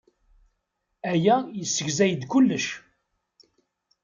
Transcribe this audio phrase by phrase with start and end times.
[1.11, 2.65] Aya yessegzay-d kullec.